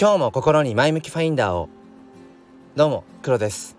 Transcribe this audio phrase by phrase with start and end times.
[0.00, 1.68] 今日も心に前向きファインダーを。
[2.76, 3.76] どうも黒です。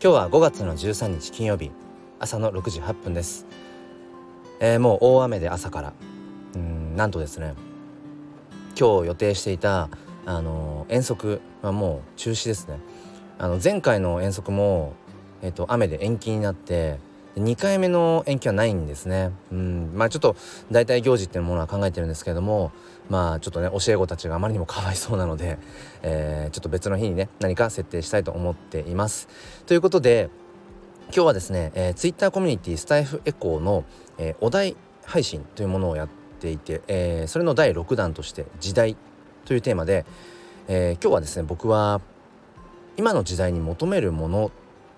[0.00, 1.72] 今日は5月の13日金曜日。
[2.20, 3.44] 朝の6時8分です、
[4.60, 5.94] えー、もう大雨で朝から。
[6.54, 7.54] うんなんとですね。
[8.78, 9.88] 今日予定していた
[10.26, 12.78] あの遠足はもう中止ですね。
[13.36, 14.92] あの前回の遠足も
[15.42, 17.00] えっ、と雨で延期になって
[17.36, 19.30] 2回目の延期はないんですね。
[19.50, 20.36] うんまあちょっと
[20.70, 22.72] 代替行事っていうものは考えてるんですけれども
[23.08, 25.58] まあちょっとね教え子たちがあまりにもかわいそうなので、
[26.02, 29.28] えー、ちょっと別の日にね何か設定したいと思っています。
[29.66, 30.28] ということで
[31.06, 33.84] 今日はですね、えー、Twitter コミュニティスタイフエコーの、
[34.18, 36.08] えー、お題配信というものをやっ
[36.40, 38.96] ていて、えー、それの第6弾として「時代」
[39.44, 40.04] というテーマで、
[40.68, 42.00] えー、今日はですね僕は
[42.96, 44.50] 今の時代に求めるもの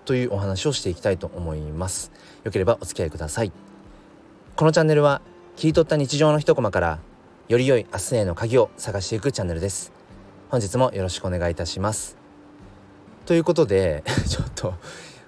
[0.05, 2.11] というお話をしていきたいと思います。
[2.43, 3.51] よければお付き合いください。
[4.55, 5.21] このチャンネルは
[5.57, 6.99] 切り取った日常の一コマから
[7.49, 9.91] より良い明日への鍵を探していくチャンネルです。
[10.49, 12.17] 本日もよろしくお願いいたします。
[13.25, 14.75] ということで ちょっと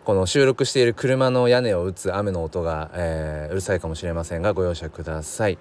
[0.06, 5.58] この収録している車の屋根を打つ雨の音が、えー、うるさいかもしれませんがご容赦ください、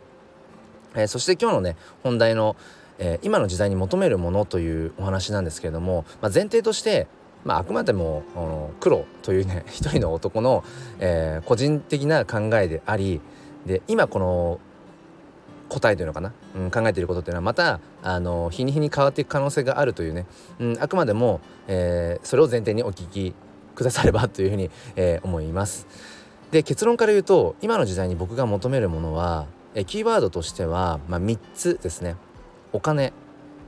[0.94, 2.54] えー、そして今日のね本題の、
[2.98, 7.08] えー、今の時代に求めるものというお話なんですけれども、まあ、前提として
[7.46, 8.24] まあ、あくまでも
[8.80, 10.64] 黒というね一人の男の、
[10.98, 13.20] えー、個人的な考えであり
[13.64, 14.60] で今この
[15.68, 20.26] 答えというのかな、うん、考えていることっていうのはまたあの日に日に変わっていく可能性があるというね、
[20.58, 23.32] うん、あくまでも、えー、それを前提にお聞き
[23.76, 25.86] くださればというふうに、えー、思います。
[26.50, 32.16] で結論から言うと今の時代に僕が求めるものは、えキーワードとしては、まあ、3つですね。
[32.72, 33.12] お金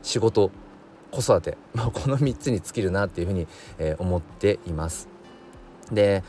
[0.02, 0.50] 仕事
[1.10, 3.46] 子育て、 まあ、この3つに尽きるなっていうふうに、
[3.78, 5.08] えー、思っています。
[5.92, 6.22] で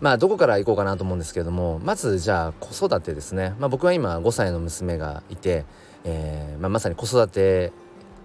[0.00, 5.64] まあどこから行こうかなと思うんですけれどもまずじゃあ子育てですね、まあ、僕は今5歳の娘がいて、
[6.04, 7.72] えーまあ、まさに子育て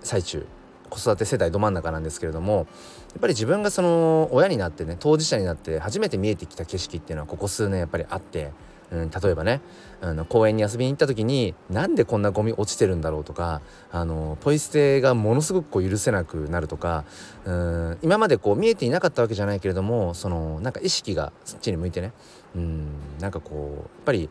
[0.02, 0.46] 最中
[0.90, 2.68] 子育て世代ど真ん中なんですけれども
[3.14, 8.52] やっぱり自分がその親になってね当事者になって初めて見えてきた景色っていうのはここ数年やっぱりあって
[8.92, 9.62] うん、例えばね
[10.02, 17.06] あの公園に遊びに行った時になんでこんなゴミ落ちてるんだろうとかあのポイ捨てがものすごくこう許せなくなるとか
[17.46, 22.12] うん今までこう見えていなかったわけじゃないけれどもそのなんか意識がそっちに向いてね
[22.56, 22.88] うん
[23.20, 24.30] なんかこうやっぱり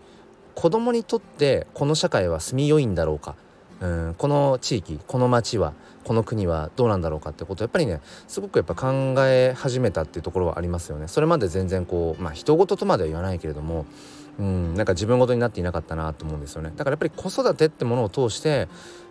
[0.55, 3.37] 子供にとってこの社会は住みよいんだろうか
[3.81, 5.73] うんこの地域この町は
[6.05, 11.09] この国はどうなんだろうかってことをやっぱりねすごくやっぱ考え始めたっていうところはありますよね。
[11.09, 13.87] それまで全然こうまあ人事とまでは言わないけれども
[14.39, 16.73] うんなんか自分ごとになっていなかったなと思うんですよね。
[16.77, 18.69] だからやっぱり子育てってものを通してやっ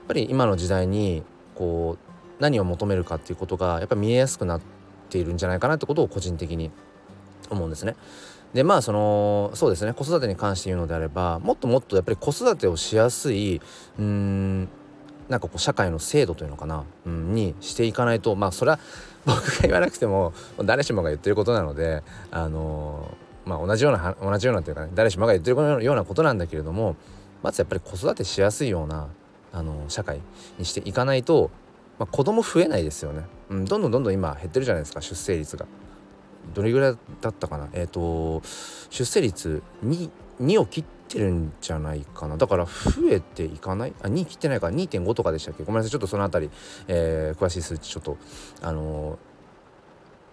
[0.07, 1.23] ぱり今の時代に
[1.55, 4.61] こう何を求めるかっていうことがやっぱ見えやすくなっ
[5.09, 6.71] ているんじゃないかなってことを個人的に
[7.49, 7.95] 思うんですね。
[8.53, 13.61] でまあそのそうですね子育てに関して言うのであればもっともっとやっぱり子育てをしやすい
[13.99, 14.69] うーん
[15.27, 18.79] なんかこう社会の制度というのかな、うん、にしていかないとまあそれは
[19.25, 23.15] 僕が言わなくても誰しもが言ってることなのであの
[23.49, 26.95] まあ同じような同じようなというかね誰しもが言ってるようなことなんだけれども
[27.41, 29.07] まずやっぱり子育てしやすいような
[29.51, 30.21] あの社会
[30.57, 31.49] にしていかないと、
[31.97, 35.65] まあ、子供増えないですよね、うん、どんどんどんどん今減ってるじゃないですか出生率が。
[36.53, 37.67] どれぐらいだったかな？
[37.73, 38.41] えっ、ー、と
[38.89, 40.09] 出生率 2,
[40.41, 42.37] 2を切ってるんじゃないかな。
[42.37, 43.93] だから増えていかない？
[44.01, 44.67] あ2切ってないか。
[44.67, 45.63] ら2.5とかでしたっけ？
[45.63, 45.91] ごめんなさい。
[45.91, 46.51] ちょっとその辺り、
[46.87, 48.17] えー、詳しい数値ちょっと
[48.61, 49.17] あのー、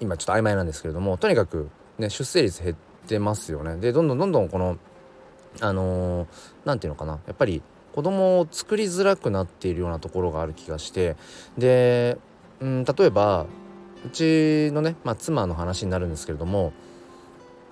[0.01, 2.86] 今ちょっと曖昧なんですけれどもとにかくね出生率減って
[3.19, 3.77] ますよね。
[3.77, 4.79] でどんどんどんどんこの
[5.61, 6.27] あの
[6.65, 7.19] 何、て言うのかな。
[7.27, 7.63] やっぱり
[7.95, 11.17] 子供を作りづらくなっているようなところがある気がして。
[11.57, 12.19] で、
[12.61, 13.47] うん、例えば
[14.05, 16.73] うちのね、まあ、妻の話になるんですけれども、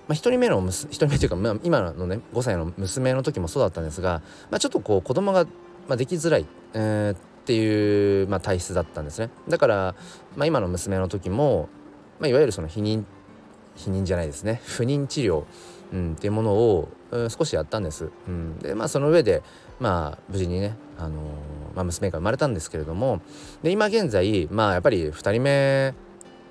[0.07, 5.45] まあ、1人目の1人目というか、まあ、今のね5歳の娘の時もそうだったんですが、まあ、ちょっとこう子供が、
[5.87, 9.29] まあ、できづらい、えー、っていう、まあ、体質だったんですね。
[9.47, 9.95] だから、
[10.35, 11.69] まあ、今の娘の時も、
[12.19, 13.03] まあ、いわゆるその避妊
[13.75, 15.43] 避妊じゃないですね不妊治療、
[15.93, 18.09] うん、っていうものを、うん、少しやったんです。
[18.27, 19.43] うん、でまあその上で
[19.79, 21.13] まあ無事にね、あのー、
[21.75, 23.21] まあ、娘が生まれたんですけれども
[23.63, 25.93] で今現在まあやっぱり2人目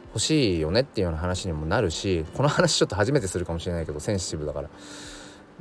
[0.09, 4.69] 欲しいよねっていうような話にもなるしこの話ちょっと初めてするかもしれないけどセンシティブだから。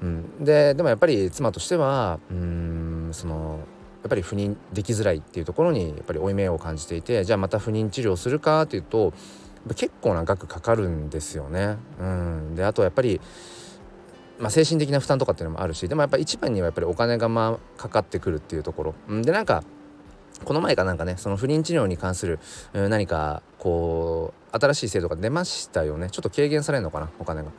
[0.02, 3.60] うん、ででもやっぱり妻としてはうんその
[4.04, 9.14] やっぱり不妊できづらいっていうところにやっぱり負い目を感じていてじゃあまた不妊治療するかっていうと
[9.70, 11.78] 結構な額かかるんですよね。
[12.00, 13.22] うん、であとはやっぱり
[14.40, 18.96] まあ、精神的な負担とかっていうのもあるしでもやっぱり一番にはやっぱりお金がまあかかってくるっていうところ。
[19.08, 19.22] うん。
[19.22, 19.64] でなんか
[20.44, 22.40] この前かなんかねその不妊治療に関する
[22.74, 26.10] 何かこう新しい制度が出ましたよね。
[26.10, 27.52] ちょっと軽減されるのかなお金が。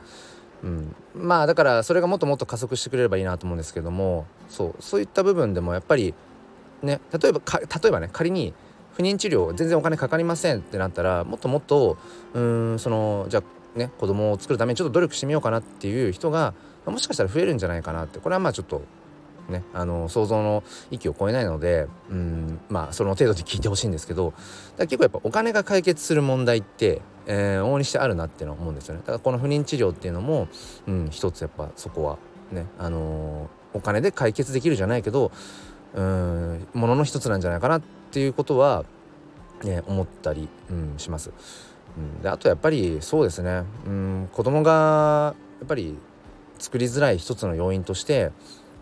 [0.63, 6.13] うん、まあだからそれがもっともっと加速してくれればいいなと思うんですけどもそうそういった部分でもやっぱり
[6.81, 8.53] ね例えば例えばね仮に
[8.95, 11.97] 不妊治療全然お金かかりませんってなったらもっともっと
[12.33, 13.43] うんそのじゃ
[13.75, 16.53] あね子供を作るためにちょっと努力してみようかなっていう人が
[16.85, 18.19] もしかしたら増えるんじゃないかなって。
[18.19, 18.83] これはまあちょっと
[19.49, 24.33] ねあの想像の域を超えないのでうんまあその程度で聞いてほしいんですけど
[24.77, 29.01] 結構やっぱお金が解決する問題って、えー、往々にしてあるなっていうのは思うんですよね。
[29.01, 30.47] だからこの不妊治療っていうのも、
[30.87, 32.17] うん、一つやっぱそこは
[32.51, 35.31] ねあのー、お金で解決できるじゃないけど
[35.95, 37.81] うんものの一つなんじゃないかなっ
[38.15, 38.85] ていうことは、
[39.65, 41.33] ね、思ったり、うん、します。
[41.97, 45.97] うん、であとやっぱりそうですね、うん、子供がやっぱり
[46.57, 48.31] 作りづらい一つの要因として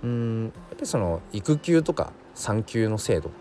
[0.04, 3.32] うんやっぱりその育休とか産休の制度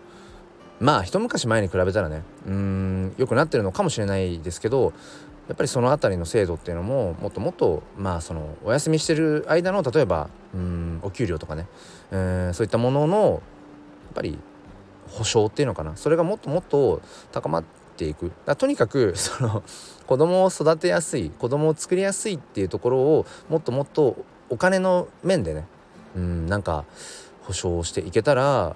[0.79, 4.93] まあ一昔前に比べたらねうん良くなってるのかもしれないですけど
[5.47, 11.67] やっぱりその辺りの制度っていうのももっともっとまあそのお休みしてる間の例えばうんお給料とかね、
[12.11, 13.41] えー、そういったもののやっ
[14.13, 14.37] ぱり
[15.13, 15.95] 保証っていうのかな？
[15.95, 17.01] それがもっともっと
[17.31, 17.63] 高まっ
[17.97, 19.63] ていくとにかく その
[20.07, 24.17] 子供を育てやすい子供を作りやすいっていうところをもっともっと
[24.49, 25.65] お金の面でね
[26.15, 26.85] うんなんか
[27.43, 28.75] 保証していけたら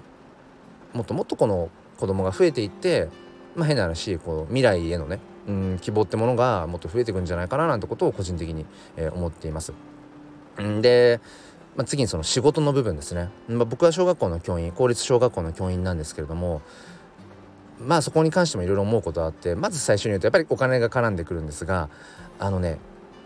[0.92, 1.68] もっともっとこの
[1.98, 3.08] 子供が増えていって
[3.56, 5.18] まあ変な話こう未来へのね
[5.48, 9.72] うん希望ってものがもっと増えていくんじゃないかななんてことを個人的に、えー、思っています。
[10.60, 11.20] んで、
[11.78, 16.60] まあ、次にその仕事の部分ですね、まあ、僕は小学校の教員公立小学校の教員なんですけれども
[17.78, 21.88] まあそこに関してもいろいろ思うことあってまず最初に言うとやっぱりお金が絡んでくるんですが
[22.40, 22.80] あのね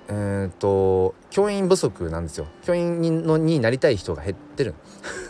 [0.08, 2.46] えーと、教員不足なんですよ。
[2.64, 4.74] 教員のになりたい人が減ってる。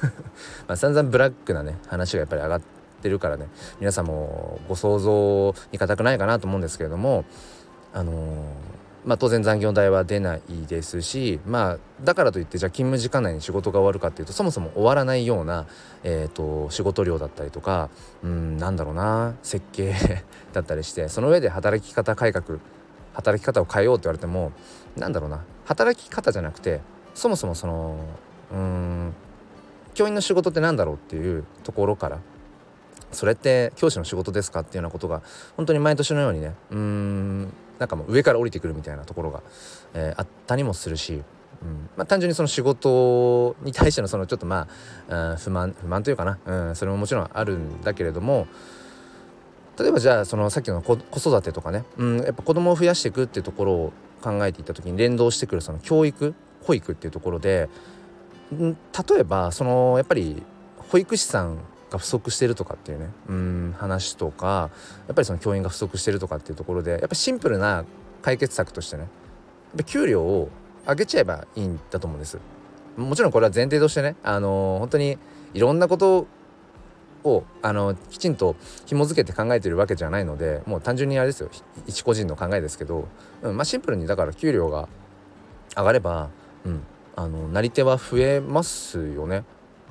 [0.67, 2.63] まあ散々ブラックなね話がやっぱり上がっ
[3.03, 3.49] てるからね。
[3.79, 7.27] 皆さんもご想像に難くないかなと思うんですけれども
[7.93, 8.17] あのー、
[9.05, 15.67] まあ当然残業代は出ないですしまあだからといってじゃあ勤務時間内に仕事が終わるかっていうとそもそも終わらないような、
[16.05, 17.91] えーと仕事量だったりとか
[18.23, 19.95] うんなんだろうな設計
[20.53, 22.59] だったりしてその上で働き方改革
[23.15, 24.53] 働き方を変えようって言われても
[24.97, 26.81] なんだろうな働き方じゃなくて
[27.15, 27.97] そもそもその
[28.53, 29.15] うん
[29.95, 32.19] 教員の仕事って何だろうっていうところから
[33.11, 35.23] それって教師の仕事ですかっていうようなことが
[35.57, 37.53] 本当に毎年のようにねうん
[37.83, 39.43] なんかもう上から降りてくるみたいなところが、
[39.93, 41.21] えー、あったりもするし、うん。
[41.97, 44.69] まあ、単純にその仕事に対してのそのちょっとま
[45.11, 48.47] あ、不満不満というかな、うん、それももちろんあるんだけれども
[49.77, 53.93] 例えばじゃあそのさっきの子育てとかね、うん、やっぱ子供を増やしていくっていうところを
[54.23, 57.69] 考えていった時に連動してくるその教育保育っていうところで
[58.55, 58.77] ん例
[59.19, 60.43] えばそのやっぱり
[60.91, 61.59] 保育士さん
[61.93, 64.71] が不足してるとかっていうねうん話とか
[65.07, 67.85] やっぱりその教員が不足してるとかっていうところでやっぱシンプルな
[68.23, 69.11] 解決策としてねやっ
[69.79, 70.49] ぱ給料を
[70.87, 72.39] 上げちゃえばいいんだと思うんです。
[72.97, 75.19] もちろんこれは前提としてねあのー、本当に
[75.55, 76.27] いろんなこと
[77.25, 78.57] をあのきちんと
[78.87, 81.51] 紐付けて考えてるわけじゃないのでもう単純にあれですよ
[81.87, 83.09] 一個人の考えですけど、
[83.43, 84.89] うんまあ、シンプルにだから給料が
[85.77, 86.31] 上がれば、
[86.65, 86.83] うん、
[87.17, 89.45] あのなり手は増えますよね、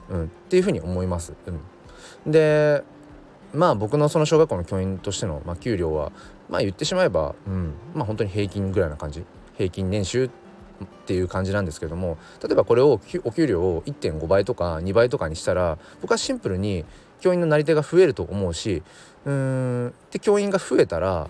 [0.09, 1.33] うん、っていうふうに思います。
[1.48, 1.59] うん、
[2.25, 2.83] で
[3.53, 6.12] まあ僕のその小学校の教員としての、まあ、給料は
[6.50, 9.24] まあ言ってしまえば、うん、まあ本当に平均ぐらいな感じ
[9.57, 10.30] 平均年収っ
[11.06, 16.86] ていう感じなんですけども例えばこれをお給料を1.5倍とか2倍とかにしたら僕はシンプルに
[17.20, 18.81] 教員のなり手が増えると思うし
[19.25, 21.29] うーんで教員が増えたら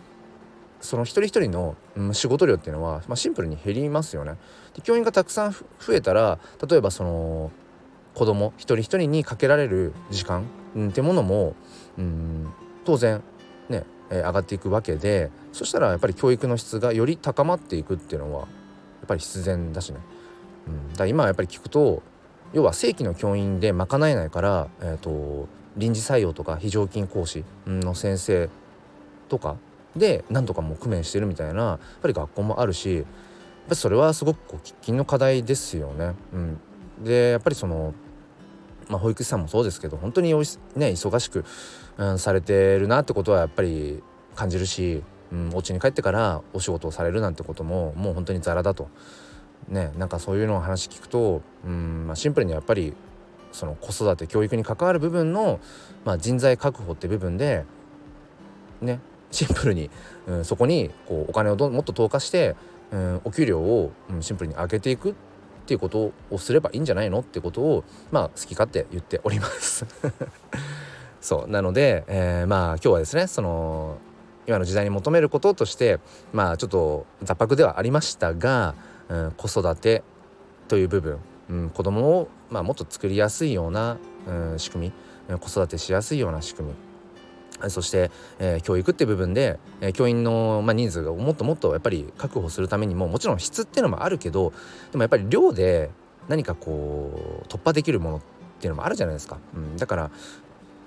[0.79, 1.75] その一人一人の、
[2.13, 4.37] 仕事量っていうのは、まあ、シンプルに減りますよね。
[4.73, 7.51] で教員がたくさん増えたら例えばその
[8.15, 11.55] 子供一人一人にかけられる時間、うん、ってものも、
[11.97, 12.47] うん、
[12.85, 13.21] 当然
[13.69, 18.47] ね、えー、上がっていくわけでそしたらやっぱり教育の質がより高まっていくっていうのはやっ
[19.07, 19.99] ぱり必然だしね。
[20.67, 22.03] うん、だ今やっぱり聞くと
[22.53, 25.47] 要は正規の教員で賄えないから、えーと
[25.77, 28.49] 臨時採用とか非常勤講師の先生
[29.29, 29.55] とか
[29.95, 33.05] で何とかも工面してるみたいなやっぱり学校もあるしやっ
[33.69, 36.13] ぱそれはすごくこう喫緊の課題ですよね。
[36.33, 36.59] うん、
[37.03, 37.93] でやっぱりその
[38.89, 40.45] まあ、保育士さんもそうですけど本当におい、
[40.75, 41.45] ね、忙しく、
[41.97, 44.03] うん、されてるなってことはやっぱり
[44.35, 48.89] 感じるし、うん、お家に帰ってからお仕事をされるなんてことももう本当にザラだと。
[49.67, 52.93] ね、なんかそういうのを話聞くと、うんまあ、シンプルにやっぱり
[53.51, 55.59] その子育て教育に関わる部分の、
[56.03, 57.65] まあ、人材確保って部分で
[58.81, 58.99] ね
[59.31, 59.89] シンプルに、
[60.27, 62.55] うん、そこにこうお金をどもっと投下して、
[62.91, 65.15] うん、お給料を、うん、シンプルに上げていく
[65.71, 69.85] ていうことをすればいいんじゃないのってことをまあ好き勝手言っております。
[71.21, 71.49] そう。
[71.49, 73.97] なので、えー、まあ今日はですねその
[74.47, 75.99] 今の時代に求めることとして
[76.33, 78.75] まあちょっと雑白ではありましたが、
[79.07, 80.03] うん、子育て
[80.67, 83.97] という部分うん、子供をまあ、もっと作りやすいような、
[84.27, 84.91] うん、仕組
[85.29, 86.75] み子育てしやすいような仕組み
[87.69, 94.53] そして、えー、教育っていう部分で、えー、教員の、まあ、人数がもっともっとやっぱり確保するためにももちろん質っていうのもあるけど
[94.91, 95.89] でもやっぱり量で
[96.27, 98.21] 何かこう突破できるものっ
[98.59, 99.37] ていうのもあるじゃないですか。
[99.55, 100.11] うん、だから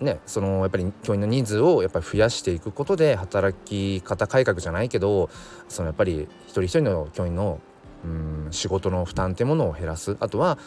[0.01, 5.31] ね、そのやっぱり教員の人数をやっぱり増やしていくことで働き方改革じゃないけど
[5.69, 7.61] そのやっぱり一人一人の教員の
[8.05, 10.17] うん仕事の負担っていうものを減らす。
[10.21, 10.59] あとは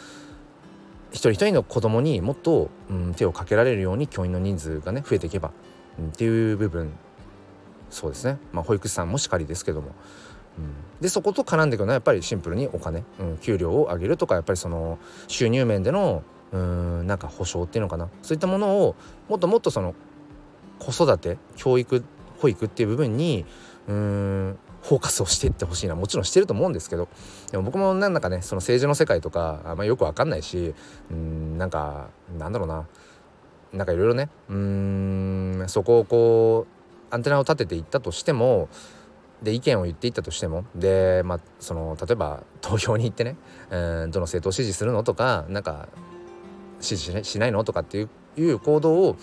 [1.10, 5.52] 一人一人の子供にもっと、うん、手をかけられるように教員の人数がね増えていけば、
[6.00, 6.92] っていう部分。
[7.90, 9.92] そうですね、まあ、保育士さんもしかりですけども、
[10.58, 18.08] うん、でそこと絡んでいくのはやっぱりシンプルにお金、うん、給料を上げるとかやっぱりその収入面でのうんなんか保証っていうのかな。
[18.22, 18.94] そういったものを
[19.28, 19.94] もっともっとその
[20.78, 22.04] 子育て教育
[22.38, 23.46] 保育っていう部分に
[23.86, 25.94] うんフォーカスをしていってほしいな。
[25.94, 27.08] もちろんしてると思うんですけど。
[27.50, 30.74] でも僕もなんだかねその政治の世界とかあんまよく分かんないし
[31.10, 32.86] うんなんかなんだろうな。
[33.72, 36.66] なんかいろいろねうんそこをこ
[37.10, 38.68] うアンテナを立てていったとしても
[39.42, 43.36] で意見を言っていったとしてもで、まあ、その例えば投票に行ってね、
[43.70, 45.88] えー、どの政党支持するのとかなんか
[46.80, 47.98] 支持しないのとかって
[48.36, 49.16] いう行動を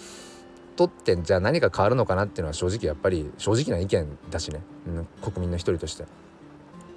[0.76, 6.06] 取ってじゃあ何か変わるのかなっていうのは正直やっぱり正直な意見だしね、うん、国民の一人として。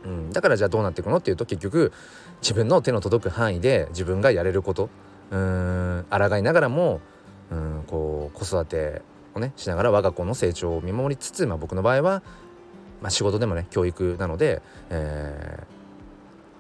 [0.05, 1.93] うん、だからじゃあどうなっていくのっていうと結局
[2.41, 4.89] 自分の手の届く範囲で自分がやれること
[5.31, 7.01] うん抗いながらも
[7.51, 9.03] うんこう子育て
[9.35, 12.23] をねしながら我が子の成長を見守りつつ、まあ、僕の場合は、
[13.01, 15.79] まあ、仕事でもね教育なので、えー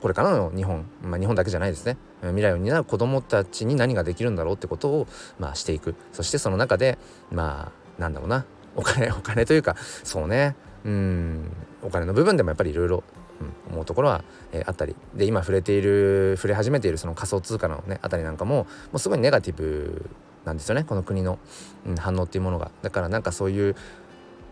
[0.00, 1.96] これからの日本、まあ、日本だけじゃないですね。
[2.22, 5.06] 未来を担う子どもたちに何ができるんだろうってことを、
[5.38, 5.94] まあ、していく。
[6.12, 6.98] そしてその中で
[7.30, 8.44] まあなんだろうな。
[8.76, 10.54] お金 お金というかそうね。
[10.84, 11.50] うん。
[11.82, 13.02] お金の部分でもやっぱりいろいろ
[13.40, 14.94] うん思うところは、えー、あったり。
[15.14, 20.08] で今触れている触れ始めているその仮想通貨のねあたりなんかももうすごいネガティブ
[20.48, 20.84] なんですよね。
[20.84, 21.38] この国の、
[21.86, 22.70] うん、反応っていうものが。
[22.82, 23.76] だからなんかそういう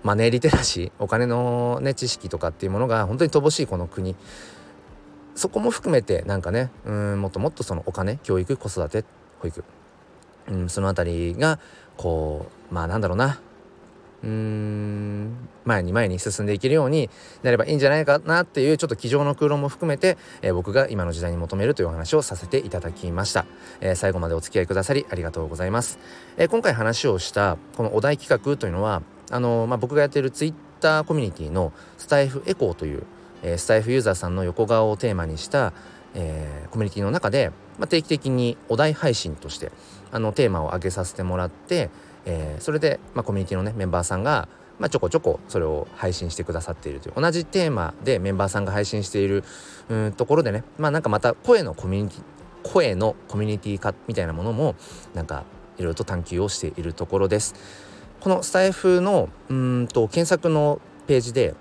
[0.02, 4.14] マネーリテラシーお金のね知識とかっていうものが本当に乏しいこの国。
[5.34, 9.04] そこも含めてなんかねうんもっともっとそのお金教育子育て
[9.40, 9.64] 保育。
[10.48, 11.58] うんその辺りが
[11.96, 13.40] こうまあなんだろうな。
[14.24, 15.48] うん。
[15.64, 17.10] 前に前に進んでいけるように
[17.42, 23.46] なればいいんじゃないかなっていうちょっと机上の空論も含めて、えー、僕が今の時代に求めるというお話をさせていただきました、
[23.80, 25.98] えー、最後までお付き合いくださりありがとうございます、
[26.36, 33.02] えー、今回話をしたこのお題企画というのはあのまあ、僕がやっているツイッターコミュニティのスタイフエコーという
[33.42, 35.72] えスタイフユーザーさんの横顔をテーマにした、
[36.14, 39.72] え、コミュニティの中で、まあ、定期的にお題配信として
[40.10, 41.90] あのテーマを上げさせてもらって、
[42.26, 49.44] えー、それで、まあ、コミュニティのねメンバーさんが、まあ、ちょこちょこそれを配信してくださっているという同じテーマでメンバーさんが配信している
[49.88, 52.22] うんところでねまあなんかまた声のコミュニティ
[52.64, 54.74] 声のコミュニティ化みたいなものも
[55.14, 55.44] なんか
[55.78, 57.54] いろいろと探求をしているところです。
[58.20, 61.54] このスタイフのうんと検索のページで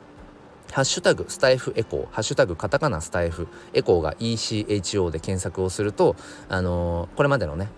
[0.71, 6.15] ハッシュタグスタイフエコー、ハッシュタグカタカナスタイフ、エコーが ECHO で検索をすると、
[6.49, 7.69] あのー、これまでのね、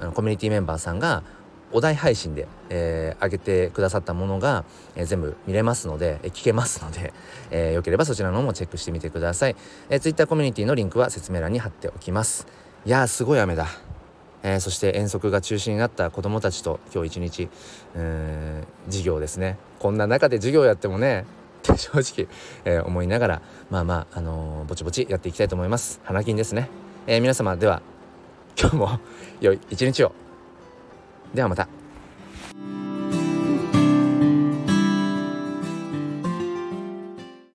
[0.00, 1.22] あのコミュニティメンバーさんが
[1.72, 4.64] お題配信で、えー、上げてくださったものが、
[4.94, 7.12] えー、全部見れますので、えー、聞けますので、
[7.50, 9.56] えー、よければそちらの方もチェックしてみてください、
[9.88, 12.46] えー、Twitter コミュニティのリンクは説明欄に貼っておきます。
[12.84, 13.68] いやーすごい雨だ。
[14.44, 17.48] えー、そして遠足が中止になった子どもたちと今日一日
[17.94, 19.56] うん授業ですね。
[19.78, 21.24] こんな中で授業やってもね
[21.60, 22.28] って 正直、
[22.64, 26.00] えー、思いながらまあまあ、あのー、ぼちぼちやっていきたいと思います。
[26.04, 26.68] 花金ですね、
[27.06, 27.82] えー、皆様では
[28.60, 29.00] 今日も
[29.40, 30.12] 良い一日を。
[31.34, 31.81] ではまた。